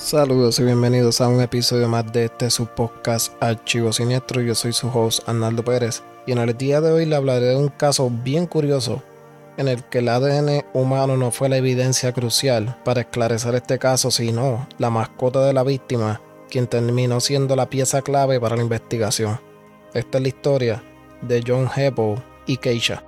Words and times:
Saludos 0.00 0.58
y 0.58 0.64
bienvenidos 0.64 1.20
a 1.20 1.28
un 1.28 1.42
episodio 1.42 1.86
más 1.86 2.10
de 2.10 2.24
este 2.24 2.50
su 2.50 2.64
podcast 2.64 3.34
Archivo 3.38 3.92
Siniestro. 3.92 4.40
Yo 4.40 4.54
soy 4.54 4.72
su 4.72 4.88
host 4.88 5.28
Arnaldo 5.28 5.62
Pérez 5.62 6.02
y 6.26 6.32
en 6.32 6.38
el 6.38 6.56
día 6.56 6.80
de 6.80 6.90
hoy 6.90 7.04
le 7.04 7.16
hablaré 7.16 7.48
de 7.48 7.56
un 7.56 7.68
caso 7.68 8.10
bien 8.10 8.46
curioso 8.46 9.02
en 9.58 9.68
el 9.68 9.84
que 9.84 9.98
el 9.98 10.08
ADN 10.08 10.64
humano 10.72 11.18
no 11.18 11.30
fue 11.30 11.50
la 11.50 11.58
evidencia 11.58 12.14
crucial 12.14 12.78
para 12.82 13.02
esclarecer 13.02 13.54
este 13.54 13.78
caso, 13.78 14.10
sino 14.10 14.66
la 14.78 14.88
mascota 14.88 15.44
de 15.44 15.52
la 15.52 15.64
víctima, 15.64 16.22
quien 16.48 16.66
terminó 16.66 17.20
siendo 17.20 17.54
la 17.54 17.68
pieza 17.68 18.00
clave 18.00 18.40
para 18.40 18.56
la 18.56 18.62
investigación. 18.62 19.38
Esta 19.92 20.16
es 20.16 20.22
la 20.22 20.28
historia 20.28 20.82
de 21.20 21.44
John 21.46 21.68
Heppel 21.76 22.16
y 22.46 22.56
Keisha. 22.56 23.04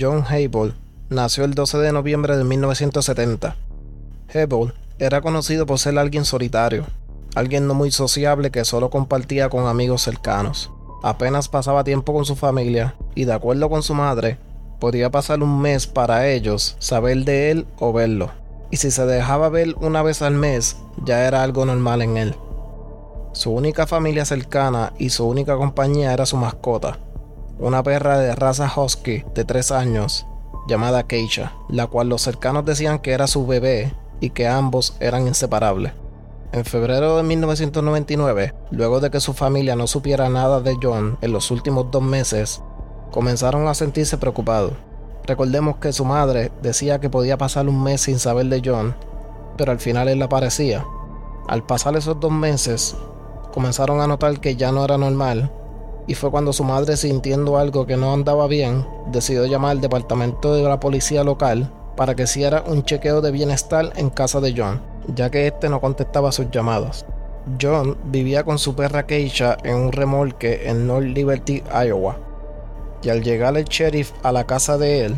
John 0.00 0.24
Hable 0.26 0.72
nació 1.10 1.44
el 1.44 1.52
12 1.52 1.76
de 1.76 1.92
noviembre 1.92 2.36
de 2.38 2.44
1970. 2.44 3.54
Hable 4.32 4.72
era 4.98 5.20
conocido 5.20 5.66
por 5.66 5.78
ser 5.78 5.98
alguien 5.98 6.24
solitario, 6.24 6.86
alguien 7.34 7.66
no 7.66 7.74
muy 7.74 7.90
sociable 7.90 8.50
que 8.50 8.64
solo 8.64 8.88
compartía 8.88 9.50
con 9.50 9.66
amigos 9.66 10.00
cercanos. 10.02 10.70
Apenas 11.02 11.48
pasaba 11.48 11.84
tiempo 11.84 12.14
con 12.14 12.24
su 12.24 12.34
familia 12.34 12.94
y 13.14 13.26
de 13.26 13.34
acuerdo 13.34 13.68
con 13.68 13.82
su 13.82 13.92
madre, 13.92 14.38
podía 14.78 15.10
pasar 15.10 15.42
un 15.42 15.60
mes 15.60 15.86
para 15.86 16.28
ellos 16.28 16.76
saber 16.78 17.24
de 17.24 17.50
él 17.50 17.66
o 17.78 17.92
verlo. 17.92 18.30
Y 18.70 18.78
si 18.78 18.90
se 18.90 19.04
dejaba 19.04 19.50
ver 19.50 19.74
una 19.80 20.02
vez 20.02 20.22
al 20.22 20.34
mes, 20.34 20.76
ya 21.04 21.26
era 21.26 21.42
algo 21.42 21.66
normal 21.66 22.00
en 22.00 22.16
él. 22.16 22.34
Su 23.32 23.50
única 23.50 23.86
familia 23.86 24.24
cercana 24.24 24.94
y 24.98 25.10
su 25.10 25.26
única 25.26 25.56
compañía 25.56 26.12
era 26.12 26.24
su 26.24 26.36
mascota, 26.36 26.98
una 27.60 27.82
perra 27.82 28.18
de 28.18 28.34
raza 28.34 28.72
husky 28.74 29.22
de 29.34 29.44
3 29.44 29.70
años 29.72 30.26
llamada 30.66 31.02
Keisha, 31.02 31.52
la 31.68 31.86
cual 31.86 32.08
los 32.08 32.22
cercanos 32.22 32.64
decían 32.64 33.00
que 33.00 33.12
era 33.12 33.26
su 33.26 33.46
bebé 33.46 33.92
y 34.20 34.30
que 34.30 34.48
ambos 34.48 34.96
eran 35.00 35.26
inseparables. 35.26 35.92
En 36.52 36.64
febrero 36.64 37.18
de 37.18 37.22
1999, 37.22 38.54
luego 38.70 39.00
de 39.00 39.10
que 39.10 39.20
su 39.20 39.34
familia 39.34 39.76
no 39.76 39.86
supiera 39.86 40.28
nada 40.28 40.60
de 40.60 40.76
John 40.82 41.18
en 41.20 41.32
los 41.32 41.50
últimos 41.50 41.90
dos 41.90 42.02
meses, 42.02 42.62
comenzaron 43.10 43.68
a 43.68 43.74
sentirse 43.74 44.16
preocupados. 44.16 44.72
Recordemos 45.26 45.76
que 45.76 45.92
su 45.92 46.04
madre 46.04 46.50
decía 46.62 46.98
que 46.98 47.10
podía 47.10 47.36
pasar 47.36 47.68
un 47.68 47.82
mes 47.82 48.00
sin 48.00 48.18
saber 48.18 48.46
de 48.46 48.62
John, 48.64 48.96
pero 49.56 49.70
al 49.70 49.80
final 49.80 50.08
él 50.08 50.22
aparecía. 50.22 50.84
Al 51.46 51.62
pasar 51.64 51.94
esos 51.96 52.18
dos 52.18 52.32
meses, 52.32 52.96
comenzaron 53.52 54.00
a 54.00 54.06
notar 54.06 54.40
que 54.40 54.56
ya 54.56 54.72
no 54.72 54.84
era 54.84 54.96
normal 54.96 55.52
y 56.06 56.14
fue 56.14 56.30
cuando 56.30 56.52
su 56.52 56.64
madre, 56.64 56.96
sintiendo 56.96 57.56
algo 57.56 57.86
que 57.86 57.96
no 57.96 58.12
andaba 58.12 58.46
bien, 58.46 58.86
decidió 59.12 59.46
llamar 59.46 59.72
al 59.72 59.80
departamento 59.80 60.54
de 60.54 60.62
la 60.62 60.80
policía 60.80 61.24
local 61.24 61.70
para 61.96 62.14
que 62.14 62.22
hiciera 62.22 62.64
un 62.66 62.84
chequeo 62.84 63.20
de 63.20 63.30
bienestar 63.30 63.92
en 63.96 64.10
casa 64.10 64.40
de 64.40 64.54
John, 64.56 64.80
ya 65.14 65.30
que 65.30 65.46
este 65.46 65.68
no 65.68 65.80
contestaba 65.80 66.32
sus 66.32 66.50
llamadas. 66.50 67.04
John 67.60 67.96
vivía 68.04 68.44
con 68.44 68.58
su 68.58 68.74
perra 68.74 69.06
Keisha 69.06 69.56
en 69.64 69.76
un 69.76 69.92
remolque 69.92 70.68
en 70.68 70.86
North 70.86 71.06
Liberty, 71.06 71.62
Iowa, 71.72 72.16
y 73.02 73.08
al 73.08 73.22
llegar 73.22 73.56
el 73.56 73.64
sheriff 73.64 74.12
a 74.22 74.32
la 74.32 74.44
casa 74.44 74.78
de 74.78 75.04
él, 75.04 75.16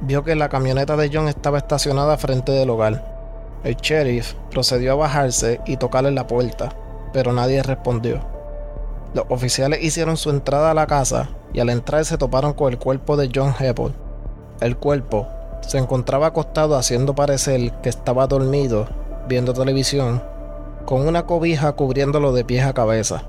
vio 0.00 0.24
que 0.24 0.34
la 0.34 0.48
camioneta 0.48 0.96
de 0.96 1.10
John 1.12 1.28
estaba 1.28 1.58
estacionada 1.58 2.16
frente 2.18 2.52
del 2.52 2.70
hogar. 2.70 3.14
El 3.62 3.76
sheriff 3.76 4.34
procedió 4.50 4.92
a 4.92 4.96
bajarse 4.96 5.60
y 5.66 5.76
tocarle 5.76 6.10
la 6.10 6.26
puerta, 6.26 6.74
pero 7.12 7.32
nadie 7.32 7.62
respondió. 7.62 8.33
Los 9.14 9.26
oficiales 9.28 9.80
hicieron 9.82 10.16
su 10.16 10.30
entrada 10.30 10.72
a 10.72 10.74
la 10.74 10.88
casa 10.88 11.28
y 11.52 11.60
al 11.60 11.70
entrar 11.70 12.04
se 12.04 12.18
toparon 12.18 12.52
con 12.52 12.72
el 12.72 12.80
cuerpo 12.80 13.16
de 13.16 13.30
John 13.32 13.54
Heppel. 13.56 13.92
El 14.60 14.76
cuerpo 14.76 15.28
se 15.60 15.78
encontraba 15.78 16.26
acostado 16.26 16.76
haciendo 16.76 17.14
parecer 17.14 17.72
que 17.80 17.88
estaba 17.88 18.26
dormido 18.26 18.88
viendo 19.28 19.54
televisión 19.54 20.20
con 20.84 21.06
una 21.06 21.26
cobija 21.26 21.72
cubriéndolo 21.72 22.32
de 22.32 22.44
pies 22.44 22.66
a 22.66 22.74
cabeza, 22.74 23.22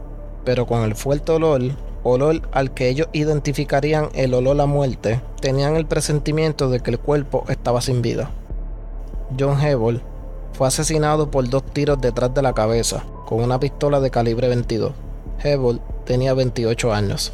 pero 0.43 0.65
con 0.65 0.81
el 0.81 0.95
fuerte 0.95 1.31
olor, 1.31 1.61
olor 2.03 2.41
al 2.51 2.73
que 2.73 2.89
ellos 2.89 3.07
identificarían 3.13 4.09
el 4.13 4.33
olor 4.33 4.59
a 4.59 4.65
muerte, 4.65 5.21
tenían 5.39 5.75
el 5.75 5.85
presentimiento 5.85 6.69
de 6.69 6.79
que 6.79 6.91
el 6.91 6.99
cuerpo 6.99 7.45
estaba 7.47 7.79
sin 7.81 8.01
vida. 8.01 8.31
John 9.39 9.61
Hebel 9.61 10.01
fue 10.53 10.67
asesinado 10.67 11.29
por 11.29 11.47
dos 11.47 11.63
tiros 11.63 12.01
detrás 12.01 12.33
de 12.33 12.41
la 12.41 12.53
cabeza 12.53 13.03
con 13.25 13.41
una 13.41 13.59
pistola 13.59 13.99
de 13.99 14.11
calibre 14.11 14.47
22. 14.47 15.04
Hebel 15.43 15.81
tenía 16.05 16.33
28 16.33 16.93
años. 16.93 17.33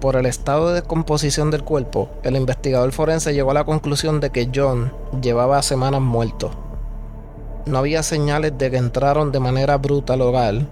Por 0.00 0.16
el 0.16 0.26
estado 0.26 0.68
de 0.68 0.74
descomposición 0.74 1.50
del 1.50 1.62
cuerpo, 1.62 2.08
el 2.22 2.36
investigador 2.36 2.92
forense 2.92 3.34
llegó 3.34 3.52
a 3.52 3.54
la 3.54 3.64
conclusión 3.64 4.20
de 4.20 4.30
que 4.30 4.50
John 4.52 4.92
llevaba 5.20 5.62
semanas 5.62 6.00
muerto. 6.00 6.50
No 7.66 7.78
había 7.78 8.02
señales 8.02 8.58
de 8.58 8.70
que 8.70 8.76
entraron 8.76 9.30
de 9.30 9.38
manera 9.38 9.76
bruta 9.78 10.14
al 10.14 10.22
hogar 10.22 10.66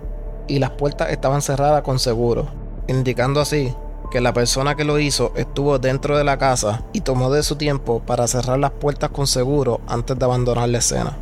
y 0.49 0.59
las 0.59 0.71
puertas 0.71 1.11
estaban 1.11 1.43
cerradas 1.43 1.83
con 1.83 2.01
seguro, 2.01 2.49
indicando 2.89 3.41
así 3.41 3.73
que 4.11 4.21
la 4.21 4.33
persona 4.33 4.75
que 4.75 4.85
lo 4.85 4.99
hizo 4.99 5.33
estuvo 5.37 5.79
dentro 5.79 6.19
de 6.19 6.25
la 6.25 6.37
casa 6.37 6.83
y 6.93 7.03
tomó 7.03 7.31
de 7.31 7.45
su 7.45 7.55
tiempo 7.55 8.03
para 8.05 8.27
cerrar 8.27 8.59
las 8.59 8.73
puertas 8.73 9.11
con 9.11 9.29
seguro 9.29 9.81
antes 9.87 10.19
de 10.19 10.25
abandonar 10.25 10.69
la 10.69 10.79
escena. 10.79 11.17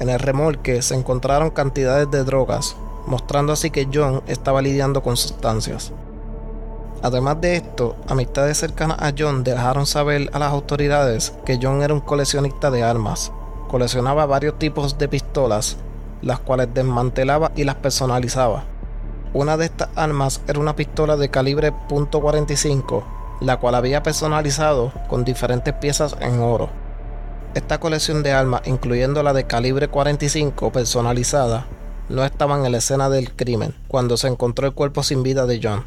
En 0.00 0.08
el 0.08 0.18
remolque 0.18 0.80
se 0.80 0.94
encontraron 0.94 1.50
cantidades 1.50 2.10
de 2.10 2.24
drogas, 2.24 2.74
mostrando 3.06 3.52
así 3.52 3.70
que 3.70 3.88
John 3.92 4.22
estaba 4.26 4.62
lidiando 4.62 5.02
con 5.02 5.16
sustancias. 5.16 5.92
Además 7.02 7.40
de 7.40 7.56
esto, 7.56 7.96
amistades 8.08 8.56
cercanas 8.56 8.96
a 9.00 9.12
John 9.16 9.44
dejaron 9.44 9.84
saber 9.84 10.30
a 10.32 10.38
las 10.38 10.52
autoridades 10.52 11.34
que 11.44 11.58
John 11.60 11.82
era 11.82 11.92
un 11.92 12.00
coleccionista 12.00 12.70
de 12.70 12.82
armas. 12.82 13.30
Coleccionaba 13.68 14.24
varios 14.24 14.58
tipos 14.58 14.96
de 14.96 15.08
pistolas, 15.08 15.76
las 16.22 16.38
cuales 16.38 16.68
desmantelaba 16.72 17.52
y 17.56 17.64
las 17.64 17.74
personalizaba. 17.74 18.64
Una 19.34 19.56
de 19.56 19.66
estas 19.66 19.90
armas 19.96 20.40
era 20.46 20.60
una 20.60 20.76
pistola 20.76 21.16
de 21.16 21.28
calibre 21.28 21.74
.45, 21.88 23.02
la 23.40 23.58
cual 23.58 23.74
había 23.74 24.02
personalizado 24.02 24.92
con 25.08 25.24
diferentes 25.24 25.74
piezas 25.74 26.16
en 26.20 26.40
oro. 26.40 26.70
Esta 27.54 27.78
colección 27.78 28.22
de 28.22 28.32
armas, 28.32 28.62
incluyendo 28.64 29.22
la 29.22 29.32
de 29.32 29.44
calibre 29.44 29.88
45 29.88 30.72
personalizada, 30.72 31.66
no 32.08 32.24
estaban 32.24 32.64
en 32.64 32.72
la 32.72 32.78
escena 32.78 33.08
del 33.08 33.34
crimen 33.34 33.74
cuando 33.88 34.16
se 34.16 34.28
encontró 34.28 34.66
el 34.66 34.74
cuerpo 34.74 35.02
sin 35.02 35.22
vida 35.22 35.46
de 35.46 35.60
John. 35.62 35.84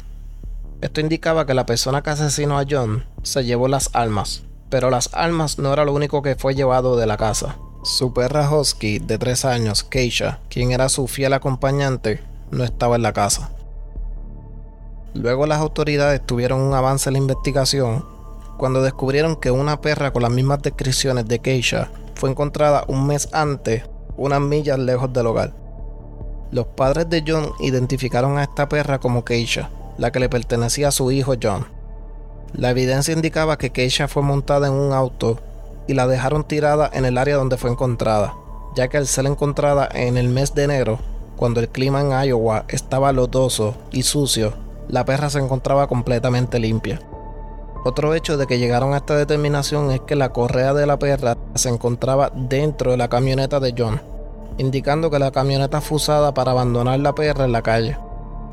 Esto 0.80 1.00
indicaba 1.00 1.46
que 1.46 1.54
la 1.54 1.66
persona 1.66 2.02
que 2.02 2.10
asesinó 2.10 2.58
a 2.58 2.64
John 2.68 3.04
se 3.22 3.44
llevó 3.44 3.68
las 3.68 3.90
armas, 3.94 4.44
pero 4.70 4.90
las 4.90 5.10
armas 5.12 5.58
no 5.58 5.72
era 5.72 5.84
lo 5.84 5.92
único 5.92 6.22
que 6.22 6.36
fue 6.36 6.54
llevado 6.54 6.96
de 6.96 7.06
la 7.06 7.16
casa. 7.16 7.56
Su 7.82 8.12
perra 8.12 8.50
Husky 8.50 8.98
de 8.98 9.18
3 9.18 9.44
años, 9.44 9.82
Keisha, 9.82 10.40
quien 10.48 10.72
era 10.72 10.88
su 10.88 11.06
fiel 11.06 11.32
acompañante, 11.32 12.20
no 12.50 12.64
estaba 12.64 12.96
en 12.96 13.02
la 13.02 13.12
casa. 13.12 13.50
Luego 15.14 15.46
las 15.46 15.60
autoridades 15.60 16.24
tuvieron 16.24 16.60
un 16.60 16.74
avance 16.74 17.08
en 17.08 17.14
la 17.14 17.18
investigación 17.18 18.04
cuando 18.56 18.82
descubrieron 18.82 19.36
que 19.36 19.50
una 19.50 19.80
perra 19.80 20.12
con 20.12 20.22
las 20.22 20.32
mismas 20.32 20.62
descripciones 20.62 21.26
de 21.26 21.38
Keisha 21.38 21.90
fue 22.14 22.30
encontrada 22.30 22.84
un 22.88 23.06
mes 23.06 23.28
antes, 23.32 23.84
unas 24.16 24.40
millas 24.40 24.78
lejos 24.78 25.12
del 25.12 25.26
hogar. 25.26 25.67
Los 26.50 26.66
padres 26.66 27.10
de 27.10 27.22
John 27.26 27.52
identificaron 27.60 28.38
a 28.38 28.42
esta 28.44 28.70
perra 28.70 28.98
como 28.98 29.22
Keisha, 29.24 29.68
la 29.98 30.10
que 30.10 30.20
le 30.20 30.30
pertenecía 30.30 30.88
a 30.88 30.92
su 30.92 31.10
hijo 31.10 31.34
John. 31.42 31.66
La 32.54 32.70
evidencia 32.70 33.12
indicaba 33.12 33.58
que 33.58 33.70
Keisha 33.70 34.08
fue 34.08 34.22
montada 34.22 34.68
en 34.68 34.72
un 34.72 34.94
auto 34.94 35.38
y 35.86 35.92
la 35.92 36.06
dejaron 36.06 36.44
tirada 36.44 36.88
en 36.92 37.04
el 37.04 37.18
área 37.18 37.36
donde 37.36 37.58
fue 37.58 37.70
encontrada, 37.70 38.34
ya 38.74 38.88
que 38.88 38.96
al 38.96 39.06
ser 39.06 39.26
encontrada 39.26 39.88
en 39.92 40.16
el 40.16 40.28
mes 40.30 40.54
de 40.54 40.64
enero, 40.64 40.98
cuando 41.36 41.60
el 41.60 41.68
clima 41.68 42.00
en 42.00 42.12
Iowa 42.28 42.64
estaba 42.68 43.12
lodoso 43.12 43.74
y 43.90 44.02
sucio, 44.02 44.54
la 44.88 45.04
perra 45.04 45.28
se 45.28 45.40
encontraba 45.40 45.86
completamente 45.86 46.58
limpia. 46.58 47.00
Otro 47.84 48.14
hecho 48.14 48.38
de 48.38 48.46
que 48.46 48.58
llegaron 48.58 48.94
a 48.94 48.98
esta 48.98 49.16
determinación 49.16 49.90
es 49.90 50.00
que 50.00 50.16
la 50.16 50.30
correa 50.30 50.72
de 50.72 50.86
la 50.86 50.98
perra 50.98 51.36
se 51.54 51.68
encontraba 51.68 52.32
dentro 52.34 52.90
de 52.90 52.96
la 52.96 53.08
camioneta 53.08 53.60
de 53.60 53.74
John, 53.76 54.00
indicando 54.58 55.10
que 55.10 55.18
la 55.18 55.30
camioneta 55.30 55.80
fue 55.80 55.96
usada 55.96 56.34
para 56.34 56.50
abandonar 56.50 56.98
la 57.00 57.14
perra 57.14 57.44
en 57.44 57.52
la 57.52 57.62
calle. 57.62 57.96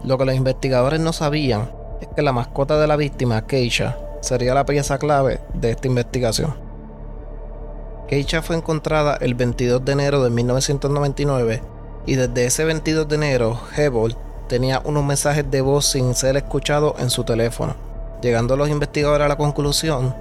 Lo 0.04 0.18
que 0.18 0.25
los 0.25 0.36
investigadores 0.36 1.00
no 1.00 1.12
sabían 1.12 1.72
es 2.00 2.07
que 2.16 2.22
la 2.22 2.31
mascota 2.31 2.80
de 2.80 2.88
la 2.88 2.96
víctima, 2.96 3.46
Keisha, 3.46 3.98
sería 4.22 4.54
la 4.54 4.66
pieza 4.66 4.98
clave 4.98 5.42
de 5.54 5.72
esta 5.72 5.88
investigación. 5.88 6.56
Keisha 8.07 8.44
fue 8.44 8.56
encontrada 8.56 9.18
el 9.19 9.34
22 9.34 9.84
de 9.84 9.92
enero 9.92 10.24
de 10.24 10.30
1999 10.30 11.62
y 12.06 12.16
desde 12.16 12.46
ese 12.46 12.63
22 12.63 13.08
de 13.08 13.16
enero, 13.16 13.60
Hebel 13.75 14.16
tenía 14.48 14.81
unos 14.86 15.04
mensajes 15.04 15.50
de 15.50 15.62
voz 15.62 15.88
sin 15.88 16.13
ser 16.13 16.38
escuchado 16.38 16.96
en 17.00 17.10
su 17.10 17.24
teléfono, 17.24 17.75
llegando 18.22 18.56
los 18.56 18.69
investigadores 18.69 19.25
a 19.25 19.30
la 19.30 19.38
conclusión 19.38 20.13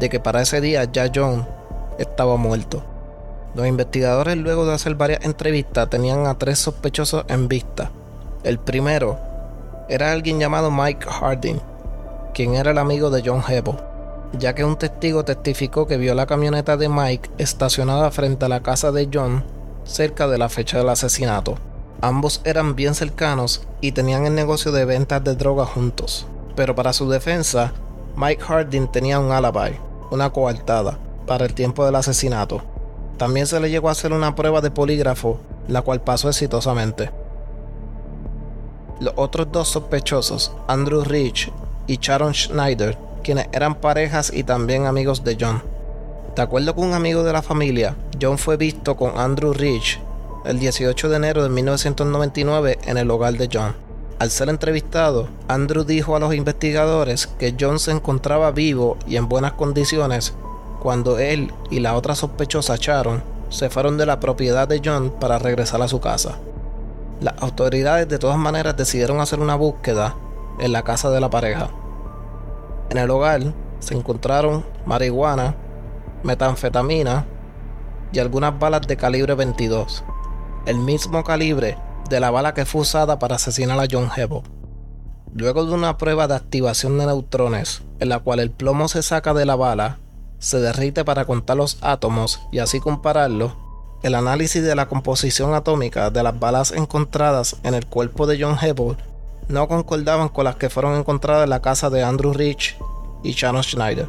de 0.00 0.08
que 0.08 0.18
para 0.18 0.40
ese 0.40 0.62
día 0.62 0.84
ya 0.84 1.10
John 1.14 1.46
estaba 1.98 2.36
muerto. 2.36 2.82
Los 3.56 3.66
investigadores 3.66 4.36
luego 4.36 4.66
de 4.66 4.74
hacer 4.74 4.96
varias 4.96 5.24
entrevistas 5.24 5.88
tenían 5.88 6.26
a 6.26 6.36
tres 6.36 6.58
sospechosos 6.58 7.24
en 7.28 7.48
vista. 7.48 7.90
El 8.44 8.58
primero 8.58 9.18
era 9.88 10.12
alguien 10.12 10.38
llamado 10.38 10.70
Mike 10.70 11.06
Harding, 11.06 11.58
quien 12.34 12.54
era 12.54 12.72
el 12.72 12.76
amigo 12.76 13.08
de 13.08 13.22
John 13.24 13.42
Hebel, 13.48 13.76
ya 14.38 14.54
que 14.54 14.62
un 14.62 14.76
testigo 14.76 15.24
testificó 15.24 15.86
que 15.86 15.96
vio 15.96 16.14
la 16.14 16.26
camioneta 16.26 16.76
de 16.76 16.90
Mike 16.90 17.30
estacionada 17.38 18.10
frente 18.10 18.44
a 18.44 18.50
la 18.50 18.62
casa 18.62 18.92
de 18.92 19.08
John 19.10 19.42
cerca 19.84 20.28
de 20.28 20.36
la 20.36 20.50
fecha 20.50 20.76
del 20.76 20.90
asesinato. 20.90 21.54
Ambos 22.02 22.42
eran 22.44 22.76
bien 22.76 22.94
cercanos 22.94 23.66
y 23.80 23.92
tenían 23.92 24.26
el 24.26 24.34
negocio 24.34 24.70
de 24.70 24.84
ventas 24.84 25.24
de 25.24 25.34
droga 25.34 25.64
juntos. 25.64 26.26
Pero 26.56 26.74
para 26.74 26.92
su 26.92 27.08
defensa, 27.08 27.72
Mike 28.16 28.42
Harding 28.42 28.88
tenía 28.88 29.18
un 29.18 29.32
alibi, 29.32 29.78
una 30.10 30.28
coartada, 30.28 30.98
para 31.26 31.46
el 31.46 31.54
tiempo 31.54 31.86
del 31.86 31.94
asesinato. 31.94 32.75
También 33.16 33.46
se 33.46 33.60
le 33.60 33.70
llegó 33.70 33.88
a 33.88 33.92
hacer 33.92 34.12
una 34.12 34.34
prueba 34.34 34.60
de 34.60 34.70
polígrafo, 34.70 35.40
la 35.68 35.82
cual 35.82 36.02
pasó 36.02 36.28
exitosamente. 36.28 37.10
Los 39.00 39.14
otros 39.16 39.48
dos 39.50 39.68
sospechosos, 39.68 40.52
Andrew 40.68 41.02
Rich 41.02 41.50
y 41.86 41.98
Sharon 41.98 42.34
Schneider, 42.34 42.98
quienes 43.22 43.48
eran 43.52 43.76
parejas 43.76 44.32
y 44.32 44.44
también 44.44 44.86
amigos 44.86 45.24
de 45.24 45.36
John. 45.40 45.62
De 46.34 46.42
acuerdo 46.42 46.74
con 46.74 46.88
un 46.88 46.94
amigo 46.94 47.22
de 47.22 47.32
la 47.32 47.42
familia, 47.42 47.96
John 48.20 48.38
fue 48.38 48.56
visto 48.56 48.96
con 48.96 49.18
Andrew 49.18 49.52
Rich 49.52 50.00
el 50.44 50.58
18 50.58 51.08
de 51.08 51.16
enero 51.16 51.42
de 51.42 51.48
1999 51.48 52.78
en 52.84 52.98
el 52.98 53.10
hogar 53.10 53.34
de 53.34 53.48
John. 53.52 53.74
Al 54.18 54.30
ser 54.30 54.48
entrevistado, 54.48 55.28
Andrew 55.48 55.84
dijo 55.84 56.16
a 56.16 56.20
los 56.20 56.34
investigadores 56.34 57.26
que 57.26 57.54
John 57.58 57.78
se 57.78 57.90
encontraba 57.90 58.50
vivo 58.50 58.96
y 59.06 59.16
en 59.16 59.28
buenas 59.28 59.52
condiciones 59.52 60.34
cuando 60.80 61.18
él 61.18 61.52
y 61.70 61.80
la 61.80 61.94
otra 61.94 62.14
sospechosa 62.14 62.76
Sharon 62.76 63.22
se 63.48 63.70
fueron 63.70 63.96
de 63.96 64.06
la 64.06 64.20
propiedad 64.20 64.68
de 64.68 64.80
John 64.84 65.12
para 65.20 65.38
regresar 65.38 65.82
a 65.82 65.88
su 65.88 66.00
casa. 66.00 66.38
Las 67.20 67.40
autoridades 67.42 68.08
de 68.08 68.18
todas 68.18 68.38
maneras 68.38 68.76
decidieron 68.76 69.20
hacer 69.20 69.40
una 69.40 69.54
búsqueda 69.54 70.16
en 70.58 70.72
la 70.72 70.82
casa 70.82 71.10
de 71.10 71.20
la 71.20 71.30
pareja. 71.30 71.70
En 72.90 72.98
el 72.98 73.10
hogar 73.10 73.54
se 73.78 73.94
encontraron 73.94 74.64
marihuana, 74.84 75.56
metanfetamina 76.22 77.26
y 78.12 78.18
algunas 78.18 78.58
balas 78.58 78.82
de 78.82 78.96
calibre 78.96 79.34
22, 79.34 80.04
el 80.66 80.78
mismo 80.78 81.24
calibre 81.24 81.78
de 82.08 82.20
la 82.20 82.30
bala 82.30 82.54
que 82.54 82.64
fue 82.64 82.82
usada 82.82 83.18
para 83.18 83.36
asesinar 83.36 83.78
a 83.80 83.88
John 83.90 84.08
Hebo. 84.16 84.42
Luego 85.32 85.64
de 85.64 85.74
una 85.74 85.98
prueba 85.98 86.28
de 86.28 86.34
activación 86.34 86.98
de 86.98 87.06
neutrones, 87.06 87.82
en 87.98 88.08
la 88.08 88.20
cual 88.20 88.40
el 88.40 88.50
plomo 88.50 88.88
se 88.88 89.02
saca 89.02 89.34
de 89.34 89.44
la 89.44 89.56
bala, 89.56 89.98
se 90.46 90.60
derrite 90.60 91.04
para 91.04 91.24
contar 91.24 91.56
los 91.56 91.76
átomos 91.80 92.40
y 92.52 92.60
así 92.60 92.78
compararlos, 92.78 93.54
el 94.04 94.14
análisis 94.14 94.62
de 94.62 94.76
la 94.76 94.86
composición 94.86 95.54
atómica 95.54 96.08
de 96.10 96.22
las 96.22 96.38
balas 96.38 96.70
encontradas 96.70 97.56
en 97.64 97.74
el 97.74 97.84
cuerpo 97.86 98.28
de 98.28 98.40
John 98.40 98.56
Hebo 98.62 98.94
no 99.48 99.66
concordaban 99.66 100.28
con 100.28 100.44
las 100.44 100.54
que 100.54 100.70
fueron 100.70 100.94
encontradas 100.94 101.42
en 101.42 101.50
la 101.50 101.62
casa 101.62 101.90
de 101.90 102.04
Andrew 102.04 102.32
Rich 102.32 102.78
y 103.24 103.32
Shannon 103.32 103.64
Schneider. 103.64 104.08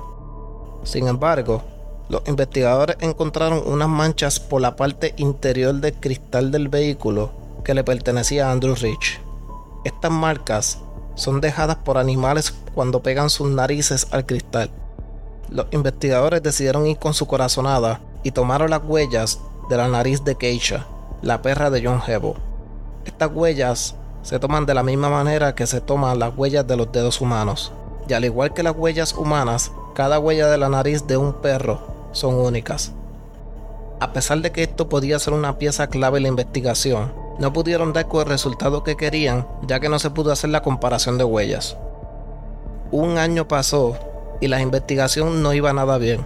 Sin 0.84 1.08
embargo, 1.08 1.64
los 2.08 2.22
investigadores 2.28 2.98
encontraron 3.00 3.64
unas 3.66 3.90
manchas 3.90 4.40
por 4.40 4.62
la 4.62 4.76
parte 4.76 5.16
interior 5.18 5.74
del 5.74 5.96
cristal 5.96 6.52
del 6.52 6.70
vehículo 6.70 7.32
que 7.64 7.74
le 7.74 7.84
pertenecía 7.84 8.48
a 8.48 8.52
Andrew 8.52 8.76
Rich. 8.76 9.20
Estas 9.86 10.12
marcas 10.12 10.78
son 11.16 11.42
dejadas 11.42 11.78
por 11.78 11.98
animales 11.98 12.54
cuando 12.76 13.02
pegan 13.02 13.32
sus 13.32 13.50
narices 13.50 14.06
al 14.12 14.28
cristal. 14.28 14.70
Los 15.50 15.68
investigadores 15.72 16.44
decidieron 16.44 16.88
ir 16.88 16.98
con 16.98 17.14
su 17.14 17.26
corazonada 17.26 18.02
y 18.24 18.32
tomaron 18.32 18.70
las 18.70 18.82
huellas 18.84 19.40
de 19.70 19.78
la 19.78 19.88
nariz 19.88 20.24
de 20.24 20.36
Keisha, 20.36 20.88
la 21.22 21.42
perra 21.42 21.70
de 21.70 21.86
John 21.86 22.02
Hebo. 22.06 22.36
Estas 23.06 23.32
huellas 23.34 23.96
se 24.24 24.40
toman 24.40 24.66
de 24.66 24.74
la 24.74 24.84
misma 24.84 25.10
manera 25.10 25.56
que 25.56 25.66
se 25.66 25.80
toman 25.80 26.20
las 26.20 26.36
huellas 26.36 26.68
de 26.68 26.76
los 26.76 26.92
dedos 26.92 27.22
humanos. 27.22 27.72
Y 28.10 28.14
al 28.14 28.26
igual 28.26 28.54
que 28.54 28.64
las 28.64 28.76
huellas 28.76 29.14
humanas, 29.14 29.72
cada 29.96 30.20
huella 30.20 30.48
de 30.48 30.58
la 30.58 30.68
nariz 30.68 31.08
de 31.08 31.16
un 31.16 31.34
perro 31.34 31.80
son 32.12 32.36
únicas. 32.36 32.92
A 34.00 34.12
pesar 34.12 34.42
de 34.42 34.52
que 34.52 34.64
esto 34.64 34.90
podía 34.90 35.18
ser 35.20 35.34
una 35.34 35.58
pieza 35.58 35.88
clave 35.88 36.18
en 36.18 36.24
la 36.24 36.30
investigación, 36.30 37.14
no 37.40 37.54
pudieron 37.54 37.94
dar 37.94 38.08
con 38.08 38.22
el 38.22 38.28
resultado 38.28 38.84
que 38.84 38.98
querían 38.98 39.48
ya 39.66 39.80
que 39.80 39.90
no 39.90 40.00
se 40.00 40.10
pudo 40.10 40.32
hacer 40.32 40.50
la 40.50 40.62
comparación 40.62 41.18
de 41.18 41.24
huellas. 41.24 41.78
Un 42.92 43.18
año 43.18 43.48
pasó 43.48 43.98
y 44.40 44.48
la 44.48 44.62
investigación 44.62 45.42
no 45.42 45.54
iba 45.54 45.74
nada 45.74 45.98
bien. 45.98 46.26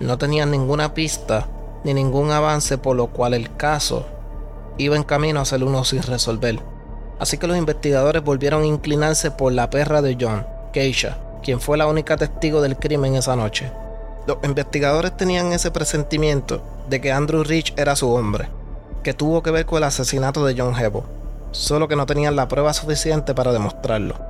No 0.00 0.18
tenían 0.18 0.50
ninguna 0.50 0.94
pista 0.94 1.46
ni 1.84 1.94
ningún 1.94 2.30
avance 2.30 2.78
por 2.78 2.96
lo 2.96 3.08
cual 3.08 3.34
el 3.34 3.54
caso 3.56 4.06
iba 4.78 4.96
en 4.96 5.02
camino 5.02 5.40
a 5.40 5.44
ser 5.44 5.62
uno 5.62 5.84
sin 5.84 6.02
resolver. 6.02 6.60
Así 7.18 7.36
que 7.36 7.46
los 7.46 7.56
investigadores 7.56 8.24
volvieron 8.24 8.62
a 8.62 8.66
inclinarse 8.66 9.30
por 9.30 9.52
la 9.52 9.68
perra 9.68 10.00
de 10.00 10.16
John, 10.18 10.46
Keisha, 10.72 11.18
quien 11.42 11.60
fue 11.60 11.76
la 11.76 11.86
única 11.86 12.16
testigo 12.16 12.62
del 12.62 12.76
crimen 12.76 13.14
esa 13.14 13.36
noche. 13.36 13.70
Los 14.26 14.38
investigadores 14.42 15.16
tenían 15.16 15.52
ese 15.52 15.70
presentimiento 15.70 16.62
de 16.88 17.00
que 17.00 17.12
Andrew 17.12 17.42
Rich 17.42 17.74
era 17.76 17.94
su 17.96 18.10
hombre, 18.10 18.48
que 19.02 19.12
tuvo 19.12 19.42
que 19.42 19.50
ver 19.50 19.66
con 19.66 19.78
el 19.78 19.84
asesinato 19.84 20.44
de 20.44 20.54
John 20.58 20.78
Hebo, 20.78 21.04
solo 21.52 21.88
que 21.88 21.96
no 21.96 22.06
tenían 22.06 22.36
la 22.36 22.48
prueba 22.48 22.72
suficiente 22.72 23.34
para 23.34 23.52
demostrarlo. 23.52 24.29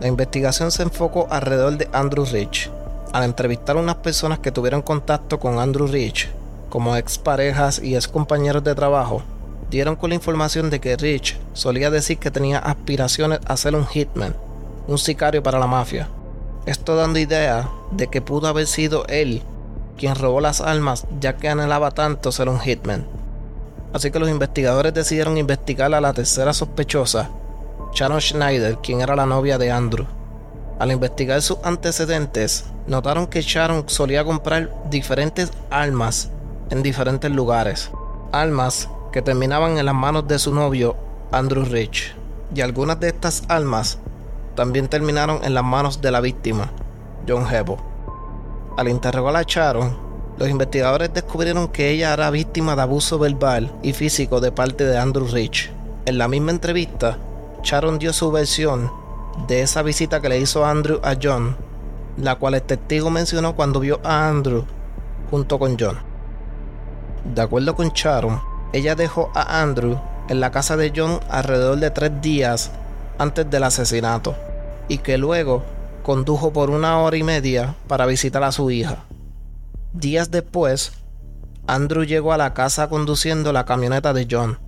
La 0.00 0.08
investigación 0.08 0.70
se 0.70 0.82
enfocó 0.82 1.28
alrededor 1.30 1.78
de 1.78 1.88
Andrew 1.92 2.24
Rich. 2.24 2.70
Al 3.12 3.24
entrevistar 3.24 3.76
a 3.76 3.80
unas 3.80 3.96
personas 3.96 4.40
que 4.40 4.50
tuvieron 4.50 4.82
contacto 4.82 5.38
con 5.38 5.60
Andrew 5.60 5.86
Rich, 5.86 6.28
como 6.68 6.96
ex 6.96 7.16
parejas 7.16 7.80
y 7.80 7.94
ex 7.94 8.08
compañeros 8.08 8.64
de 8.64 8.74
trabajo, 8.74 9.22
dieron 9.70 9.94
con 9.94 10.10
la 10.10 10.16
información 10.16 10.68
de 10.68 10.80
que 10.80 10.96
Rich 10.96 11.38
solía 11.52 11.90
decir 11.90 12.18
que 12.18 12.32
tenía 12.32 12.58
aspiraciones 12.58 13.38
a 13.46 13.56
ser 13.56 13.76
un 13.76 13.86
hitman, 13.86 14.34
un 14.88 14.98
sicario 14.98 15.42
para 15.42 15.60
la 15.60 15.68
mafia. 15.68 16.08
Esto 16.66 16.96
dando 16.96 17.20
idea 17.20 17.68
de 17.92 18.08
que 18.08 18.20
pudo 18.20 18.48
haber 18.48 18.66
sido 18.66 19.06
él 19.06 19.42
quien 19.96 20.16
robó 20.16 20.40
las 20.40 20.60
armas 20.60 21.06
ya 21.20 21.36
que 21.36 21.48
anhelaba 21.48 21.92
tanto 21.92 22.32
ser 22.32 22.48
un 22.48 22.58
hitman. 22.58 23.06
Así 23.92 24.10
que 24.10 24.18
los 24.18 24.28
investigadores 24.28 24.92
decidieron 24.92 25.38
investigar 25.38 25.94
a 25.94 26.00
la 26.00 26.12
tercera 26.12 26.52
sospechosa, 26.52 27.30
Sharon 27.94 28.20
Schneider, 28.20 28.78
quien 28.78 29.00
era 29.02 29.14
la 29.14 29.24
novia 29.24 29.56
de 29.56 29.70
Andrew. 29.70 30.04
Al 30.80 30.90
investigar 30.90 31.40
sus 31.40 31.58
antecedentes, 31.62 32.64
notaron 32.88 33.28
que 33.28 33.40
Sharon 33.40 33.84
solía 33.88 34.24
comprar 34.24 34.68
diferentes 34.90 35.52
armas 35.70 36.28
en 36.70 36.82
diferentes 36.82 37.30
lugares. 37.30 37.92
Armas 38.32 38.88
que 39.12 39.22
terminaban 39.22 39.78
en 39.78 39.86
las 39.86 39.94
manos 39.94 40.26
de 40.26 40.40
su 40.40 40.52
novio, 40.52 40.96
Andrew 41.30 41.64
Rich. 41.64 42.16
Y 42.52 42.62
algunas 42.62 42.98
de 42.98 43.08
estas 43.08 43.44
armas 43.46 44.00
también 44.56 44.88
terminaron 44.88 45.44
en 45.44 45.54
las 45.54 45.64
manos 45.64 46.00
de 46.00 46.10
la 46.10 46.20
víctima, 46.20 46.72
John 47.28 47.46
Hebo. 47.46 47.78
Al 48.76 48.88
interrogar 48.88 49.36
a 49.36 49.44
Sharon, 49.46 49.96
los 50.36 50.48
investigadores 50.48 51.14
descubrieron 51.14 51.68
que 51.68 51.90
ella 51.90 52.12
era 52.12 52.30
víctima 52.30 52.74
de 52.74 52.82
abuso 52.82 53.20
verbal 53.20 53.72
y 53.84 53.92
físico 53.92 54.40
de 54.40 54.50
parte 54.50 54.84
de 54.84 54.98
Andrew 54.98 55.28
Rich. 55.28 55.70
En 56.06 56.18
la 56.18 56.26
misma 56.26 56.50
entrevista, 56.50 57.18
Sharon 57.64 57.98
dio 57.98 58.12
su 58.12 58.30
versión 58.30 58.92
de 59.48 59.62
esa 59.62 59.82
visita 59.82 60.20
que 60.20 60.28
le 60.28 60.38
hizo 60.38 60.66
Andrew 60.66 61.00
a 61.02 61.14
John, 61.20 61.56
la 62.18 62.34
cual 62.36 62.54
el 62.54 62.62
testigo 62.62 63.08
mencionó 63.08 63.56
cuando 63.56 63.80
vio 63.80 64.00
a 64.04 64.28
Andrew 64.28 64.66
junto 65.30 65.58
con 65.58 65.78
John. 65.80 65.96
De 67.34 67.40
acuerdo 67.40 67.74
con 67.74 67.88
Sharon, 67.88 68.42
ella 68.74 68.94
dejó 68.94 69.30
a 69.34 69.62
Andrew 69.62 69.98
en 70.28 70.40
la 70.40 70.50
casa 70.50 70.76
de 70.76 70.92
John 70.94 71.20
alrededor 71.30 71.78
de 71.78 71.90
tres 71.90 72.12
días 72.20 72.70
antes 73.16 73.48
del 73.50 73.64
asesinato 73.64 74.36
y 74.88 74.98
que 74.98 75.16
luego 75.16 75.62
condujo 76.02 76.52
por 76.52 76.68
una 76.68 76.98
hora 76.98 77.16
y 77.16 77.22
media 77.22 77.76
para 77.88 78.04
visitar 78.04 78.44
a 78.44 78.52
su 78.52 78.70
hija. 78.70 79.04
Días 79.94 80.30
después, 80.30 80.92
Andrew 81.66 82.04
llegó 82.04 82.34
a 82.34 82.38
la 82.38 82.52
casa 82.52 82.90
conduciendo 82.90 83.54
la 83.54 83.64
camioneta 83.64 84.12
de 84.12 84.28
John. 84.30 84.58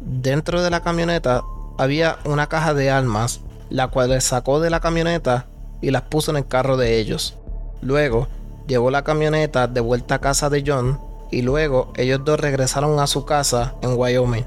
Dentro 0.00 0.62
de 0.62 0.70
la 0.70 0.80
camioneta 0.82 1.42
había 1.78 2.18
una 2.24 2.48
caja 2.48 2.74
de 2.74 2.90
armas, 2.90 3.40
la 3.70 3.88
cual 3.88 4.10
le 4.10 4.20
sacó 4.20 4.60
de 4.60 4.68
la 4.70 4.80
camioneta 4.80 5.46
y 5.80 5.90
las 5.90 6.02
puso 6.02 6.32
en 6.32 6.38
el 6.38 6.46
carro 6.48 6.76
de 6.76 6.98
ellos. 6.98 7.36
Luego, 7.80 8.28
llevó 8.66 8.90
la 8.90 9.04
camioneta 9.04 9.66
de 9.66 9.80
vuelta 9.80 10.16
a 10.16 10.20
casa 10.20 10.50
de 10.50 10.62
John 10.66 11.00
y 11.30 11.42
luego 11.42 11.92
ellos 11.96 12.20
dos 12.24 12.40
regresaron 12.40 12.98
a 12.98 13.06
su 13.06 13.24
casa 13.24 13.74
en 13.82 13.96
Wyoming. 13.96 14.44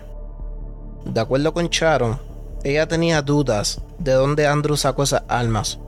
De 1.06 1.20
acuerdo 1.20 1.54
con 1.54 1.70
Sharon, 1.70 2.20
ella 2.64 2.88
tenía 2.88 3.22
dudas 3.22 3.82
de 3.98 4.14
dónde 4.14 4.46
Andrew 4.46 4.78
sacó 4.78 5.04
esas 5.04 5.24
armas, 5.28 5.80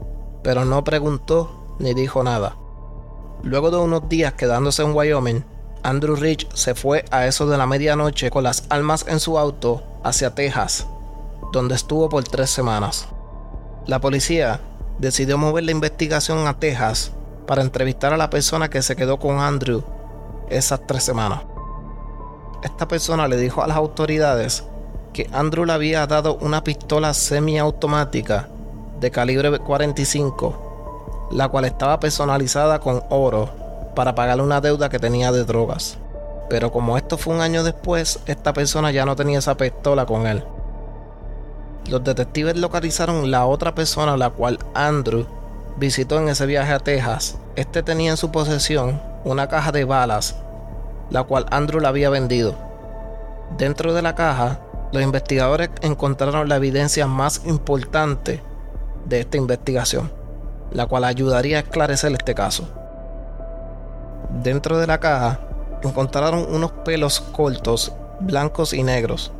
pero 0.42 0.64
no 0.64 0.82
preguntó 0.82 1.76
ni 1.78 1.94
dijo 1.94 2.24
nada. 2.24 2.56
Luego 3.42 3.70
de 3.70 3.76
unos 3.76 4.08
días 4.08 4.32
quedándose 4.32 4.82
en 4.82 4.94
Wyoming, 4.94 5.44
Andrew 5.82 6.16
Rich 6.16 6.48
se 6.54 6.74
fue 6.74 7.04
a 7.10 7.26
eso 7.26 7.46
de 7.46 7.58
la 7.58 7.66
medianoche 7.66 8.30
con 8.30 8.44
las 8.44 8.64
armas 8.70 9.04
en 9.06 9.20
su 9.20 9.38
auto 9.38 9.82
hacia 10.02 10.34
Texas, 10.34 10.86
donde 11.54 11.76
estuvo 11.76 12.08
por 12.08 12.24
tres 12.24 12.50
semanas. 12.50 13.06
La 13.86 14.00
policía 14.00 14.60
decidió 14.98 15.38
mover 15.38 15.62
la 15.62 15.70
investigación 15.70 16.48
a 16.48 16.58
Texas 16.58 17.12
para 17.46 17.62
entrevistar 17.62 18.12
a 18.12 18.16
la 18.16 18.28
persona 18.28 18.68
que 18.68 18.82
se 18.82 18.96
quedó 18.96 19.18
con 19.20 19.38
Andrew 19.38 19.84
esas 20.50 20.84
tres 20.86 21.04
semanas. 21.04 21.42
Esta 22.64 22.88
persona 22.88 23.28
le 23.28 23.36
dijo 23.36 23.62
a 23.62 23.68
las 23.68 23.76
autoridades 23.76 24.64
que 25.12 25.30
Andrew 25.32 25.64
le 25.64 25.74
había 25.74 26.06
dado 26.08 26.36
una 26.40 26.64
pistola 26.64 27.14
semiautomática 27.14 28.48
de 28.98 29.12
calibre 29.12 29.56
45, 29.60 31.28
la 31.30 31.48
cual 31.48 31.66
estaba 31.66 32.00
personalizada 32.00 32.80
con 32.80 33.00
oro 33.10 33.48
para 33.94 34.16
pagar 34.16 34.40
una 34.40 34.60
deuda 34.60 34.88
que 34.88 34.98
tenía 34.98 35.30
de 35.30 35.44
drogas. 35.44 35.98
Pero 36.50 36.72
como 36.72 36.96
esto 36.96 37.16
fue 37.16 37.32
un 37.32 37.42
año 37.42 37.62
después, 37.62 38.18
esta 38.26 38.52
persona 38.52 38.90
ya 38.90 39.06
no 39.06 39.14
tenía 39.14 39.38
esa 39.38 39.56
pistola 39.56 40.04
con 40.04 40.26
él. 40.26 40.42
Los 41.88 42.02
detectives 42.02 42.56
localizaron 42.56 43.30
la 43.30 43.44
otra 43.44 43.74
persona 43.74 44.16
la 44.16 44.30
cual 44.30 44.58
Andrew 44.74 45.26
visitó 45.76 46.18
en 46.18 46.28
ese 46.28 46.46
viaje 46.46 46.72
a 46.72 46.78
Texas. 46.78 47.36
Este 47.56 47.82
tenía 47.82 48.12
en 48.12 48.16
su 48.16 48.30
posesión 48.30 49.00
una 49.24 49.48
caja 49.48 49.70
de 49.70 49.84
balas, 49.84 50.36
la 51.10 51.24
cual 51.24 51.46
Andrew 51.50 51.80
la 51.80 51.88
había 51.90 52.08
vendido. 52.08 52.54
Dentro 53.58 53.92
de 53.92 54.02
la 54.02 54.14
caja, 54.14 54.60
los 54.92 55.02
investigadores 55.02 55.70
encontraron 55.82 56.48
la 56.48 56.56
evidencia 56.56 57.06
más 57.06 57.42
importante 57.44 58.42
de 59.04 59.20
esta 59.20 59.36
investigación, 59.36 60.10
la 60.70 60.86
cual 60.86 61.04
ayudaría 61.04 61.58
a 61.58 61.60
esclarecer 61.60 62.12
este 62.12 62.34
caso. 62.34 62.66
Dentro 64.42 64.78
de 64.78 64.86
la 64.86 65.00
caja 65.00 65.40
encontraron 65.82 66.46
unos 66.48 66.72
pelos 66.84 67.20
cortos, 67.20 67.92
blancos 68.20 68.72
y 68.72 68.82
negros. 68.82 69.32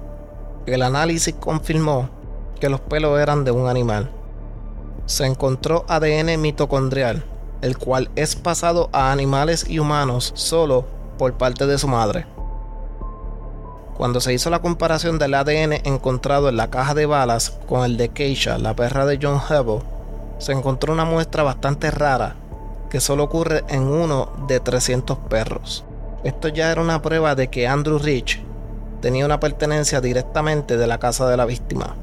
El 0.66 0.82
análisis 0.82 1.34
confirmó 1.34 2.10
que 2.60 2.68
los 2.68 2.80
pelos 2.80 3.20
eran 3.20 3.44
de 3.44 3.50
un 3.50 3.68
animal. 3.68 4.10
Se 5.06 5.26
encontró 5.26 5.84
ADN 5.88 6.40
mitocondrial, 6.40 7.24
el 7.60 7.78
cual 7.78 8.10
es 8.16 8.36
pasado 8.36 8.88
a 8.92 9.12
animales 9.12 9.66
y 9.68 9.78
humanos 9.78 10.32
solo 10.34 10.86
por 11.18 11.34
parte 11.34 11.66
de 11.66 11.78
su 11.78 11.88
madre. 11.88 12.26
Cuando 13.96 14.20
se 14.20 14.32
hizo 14.32 14.50
la 14.50 14.60
comparación 14.60 15.18
del 15.18 15.34
ADN 15.34 15.74
encontrado 15.84 16.48
en 16.48 16.56
la 16.56 16.68
caja 16.68 16.94
de 16.94 17.06
balas 17.06 17.58
con 17.68 17.84
el 17.84 17.96
de 17.96 18.08
Keisha, 18.08 18.58
la 18.58 18.74
perra 18.74 19.06
de 19.06 19.18
John 19.22 19.36
Hubble, 19.36 19.82
se 20.38 20.52
encontró 20.52 20.92
una 20.92 21.04
muestra 21.04 21.42
bastante 21.42 21.90
rara 21.90 22.34
que 22.90 23.00
solo 23.00 23.24
ocurre 23.24 23.64
en 23.68 23.82
uno 23.82 24.30
de 24.48 24.60
300 24.60 25.18
perros. 25.28 25.84
Esto 26.24 26.48
ya 26.48 26.72
era 26.72 26.80
una 26.80 27.02
prueba 27.02 27.34
de 27.34 27.48
que 27.48 27.68
Andrew 27.68 27.98
Rich 27.98 28.42
tenía 29.00 29.26
una 29.26 29.40
pertenencia 29.40 30.00
directamente 30.00 30.76
de 30.76 30.86
la 30.86 30.98
casa 30.98 31.28
de 31.28 31.36
la 31.36 31.44
víctima. 31.44 31.96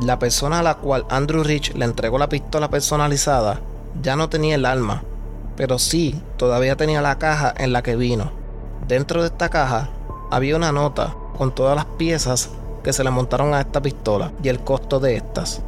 La 0.00 0.18
persona 0.18 0.60
a 0.60 0.62
la 0.62 0.76
cual 0.76 1.04
Andrew 1.10 1.42
Rich 1.42 1.74
le 1.74 1.84
entregó 1.84 2.18
la 2.18 2.28
pistola 2.28 2.70
personalizada 2.70 3.60
ya 4.02 4.16
no 4.16 4.28
tenía 4.28 4.54
el 4.54 4.64
arma, 4.64 5.02
pero 5.56 5.78
sí 5.78 6.22
todavía 6.36 6.76
tenía 6.76 7.02
la 7.02 7.18
caja 7.18 7.52
en 7.56 7.72
la 7.72 7.82
que 7.82 7.96
vino. 7.96 8.32
Dentro 8.86 9.20
de 9.20 9.28
esta 9.28 9.48
caja 9.48 9.90
había 10.30 10.56
una 10.56 10.72
nota 10.72 11.14
con 11.36 11.54
todas 11.54 11.76
las 11.76 11.84
piezas 11.84 12.50
que 12.82 12.92
se 12.92 13.04
le 13.04 13.10
montaron 13.10 13.52
a 13.52 13.60
esta 13.60 13.82
pistola 13.82 14.32
y 14.42 14.48
el 14.48 14.60
costo 14.60 15.00
de 15.00 15.16
estas. 15.16 15.62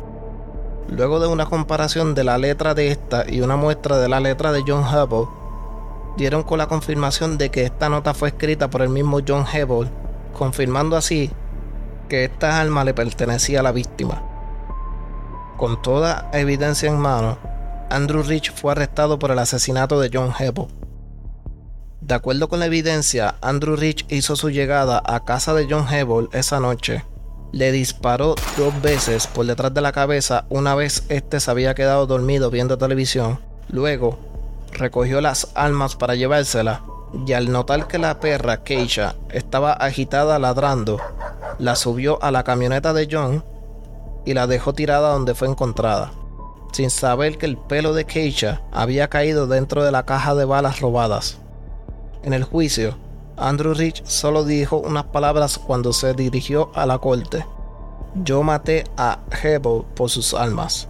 Luego 0.88 1.20
de 1.20 1.26
una 1.26 1.46
comparación 1.46 2.14
de 2.14 2.24
la 2.24 2.38
letra 2.38 2.74
de 2.74 2.88
esta 2.88 3.28
y 3.28 3.40
una 3.40 3.56
muestra 3.56 3.98
de 3.98 4.08
la 4.08 4.20
letra 4.20 4.52
de 4.52 4.64
John 4.66 4.84
Hubble, 4.84 5.28
dieron 6.16 6.42
con 6.42 6.58
la 6.58 6.68
confirmación 6.68 7.38
de 7.38 7.50
que 7.50 7.64
esta 7.64 7.88
nota 7.88 8.14
fue 8.14 8.28
escrita 8.28 8.68
por 8.68 8.82
el 8.82 8.88
mismo 8.88 9.20
John 9.26 9.44
Hubble, 9.44 9.90
confirmando 10.32 10.96
así 10.96 11.30
que 12.12 12.24
esta 12.26 12.60
arma 12.60 12.84
le 12.84 12.92
pertenecía 12.92 13.60
a 13.60 13.62
la 13.62 13.72
víctima. 13.72 14.22
Con 15.56 15.80
toda 15.80 16.28
evidencia 16.34 16.90
en 16.90 16.98
mano, 16.98 17.38
Andrew 17.88 18.22
Rich 18.22 18.52
fue 18.52 18.72
arrestado 18.72 19.18
por 19.18 19.30
el 19.30 19.38
asesinato 19.38 19.98
de 19.98 20.10
John 20.12 20.28
Hubble. 20.28 20.68
De 22.02 22.12
acuerdo 22.12 22.50
con 22.50 22.58
la 22.58 22.66
evidencia, 22.66 23.36
Andrew 23.40 23.76
Rich 23.76 24.04
hizo 24.10 24.36
su 24.36 24.50
llegada 24.50 25.02
a 25.02 25.24
casa 25.24 25.54
de 25.54 25.66
John 25.70 25.86
Hubble 25.86 26.28
esa 26.38 26.60
noche 26.60 27.02
le 27.50 27.72
disparó 27.72 28.34
dos 28.58 28.82
veces 28.82 29.26
por 29.26 29.46
detrás 29.46 29.72
de 29.72 29.82
la 29.82 29.92
cabeza 29.92 30.46
una 30.48 30.74
vez 30.74 31.04
este 31.08 31.38
se 31.38 31.50
había 31.50 31.74
quedado 31.74 32.06
dormido 32.06 32.50
viendo 32.50 32.76
televisión. 32.76 33.40
Luego, 33.68 34.18
recogió 34.72 35.22
las 35.22 35.48
armas 35.54 35.96
para 35.96 36.14
llevárselas 36.14 36.80
y 37.26 37.32
al 37.32 37.52
notar 37.52 37.86
que 37.88 37.98
la 37.98 38.20
perra 38.20 38.62
Keisha 38.62 39.16
estaba 39.30 39.72
agitada 39.72 40.38
ladrando, 40.38 40.98
la 41.58 41.76
subió 41.76 42.22
a 42.22 42.30
la 42.30 42.42
camioneta 42.42 42.92
de 42.92 43.08
John 43.10 43.44
y 44.24 44.34
la 44.34 44.46
dejó 44.46 44.72
tirada 44.72 45.12
donde 45.12 45.34
fue 45.34 45.48
encontrada, 45.48 46.12
sin 46.72 46.90
saber 46.90 47.38
que 47.38 47.46
el 47.46 47.58
pelo 47.58 47.92
de 47.92 48.06
Keisha 48.06 48.62
había 48.72 49.08
caído 49.08 49.46
dentro 49.46 49.84
de 49.84 49.92
la 49.92 50.04
caja 50.04 50.34
de 50.34 50.44
balas 50.44 50.80
robadas. 50.80 51.38
En 52.22 52.32
el 52.32 52.44
juicio, 52.44 52.96
Andrew 53.36 53.74
Rich 53.74 54.04
solo 54.04 54.44
dijo 54.44 54.76
unas 54.78 55.04
palabras 55.04 55.58
cuando 55.58 55.92
se 55.92 56.14
dirigió 56.14 56.70
a 56.74 56.86
la 56.86 56.98
corte. 56.98 57.44
Yo 58.14 58.42
maté 58.42 58.84
a 58.96 59.18
Hebel 59.42 59.84
por 59.94 60.10
sus 60.10 60.34
almas. 60.34 60.88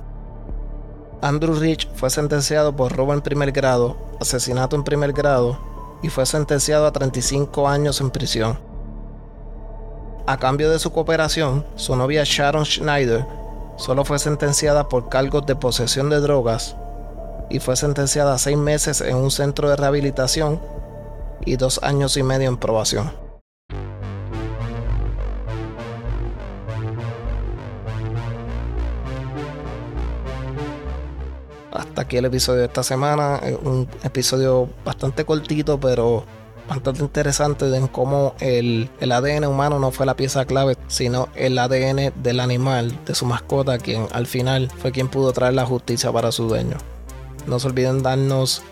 Andrew 1.20 1.54
Rich 1.54 1.88
fue 1.94 2.10
sentenciado 2.10 2.74
por 2.74 2.94
robo 2.94 3.14
en 3.14 3.22
primer 3.22 3.52
grado, 3.52 3.96
asesinato 4.20 4.74
en 4.76 4.82
primer 4.82 5.12
grado 5.12 5.71
y 6.02 6.08
fue 6.08 6.26
sentenciado 6.26 6.86
a 6.86 6.92
35 6.92 7.68
años 7.68 8.00
en 8.00 8.10
prisión. 8.10 8.58
A 10.26 10.36
cambio 10.36 10.70
de 10.70 10.78
su 10.78 10.92
cooperación, 10.92 11.64
su 11.76 11.96
novia 11.96 12.22
Sharon 12.24 12.64
Schneider 12.64 13.26
solo 13.76 14.04
fue 14.04 14.18
sentenciada 14.18 14.88
por 14.88 15.08
cargos 15.08 15.46
de 15.46 15.56
posesión 15.56 16.10
de 16.10 16.20
drogas 16.20 16.76
y 17.50 17.58
fue 17.58 17.76
sentenciada 17.76 18.34
a 18.34 18.38
seis 18.38 18.56
meses 18.56 19.00
en 19.00 19.16
un 19.16 19.30
centro 19.30 19.68
de 19.68 19.76
rehabilitación 19.76 20.60
y 21.44 21.56
dos 21.56 21.80
años 21.82 22.16
y 22.16 22.22
medio 22.22 22.48
en 22.48 22.56
probación. 22.56 23.21
Hasta 31.72 32.02
aquí 32.02 32.18
el 32.18 32.26
episodio 32.26 32.60
de 32.60 32.66
esta 32.66 32.82
semana. 32.82 33.40
Un 33.62 33.88
episodio 34.02 34.68
bastante 34.84 35.24
cortito, 35.24 35.80
pero 35.80 36.24
bastante 36.68 37.02
interesante 37.02 37.66
de 37.66 37.88
cómo 37.88 38.34
el, 38.40 38.90
el, 39.00 39.12
ADN 39.12 39.46
humano 39.46 39.78
no 39.78 39.90
fue 39.90 40.06
la 40.06 40.14
pieza 40.14 40.44
clave, 40.44 40.76
sino 40.86 41.28
el 41.34 41.58
ADN 41.58 42.12
del 42.22 42.40
animal, 42.40 42.98
de 43.04 43.14
su 43.14 43.26
mascota, 43.26 43.78
quien 43.78 44.06
al 44.12 44.26
final 44.26 44.70
fue 44.78 44.92
quien 44.92 45.08
pudo 45.08 45.32
traer 45.32 45.54
la 45.54 45.66
justicia 45.66 46.12
para 46.12 46.30
su 46.30 46.48
dueño. 46.48 46.76
No 47.46 47.58
se 47.58 47.68
olviden 47.68 48.02
darnos 48.02 48.62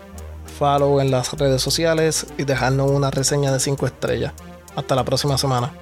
follow 0.57 1.01
en 1.01 1.11
las 1.11 1.33
redes 1.33 1.61
sociales 1.61 2.27
y 2.37 2.43
dejarnos 2.43 2.89
una 2.91 3.11
reseña 3.11 3.51
de 3.51 3.59
5 3.59 3.85
estrellas. 3.85 4.33
Hasta 4.75 4.95
la 4.95 5.03
próxima 5.03 5.37
semana. 5.37 5.73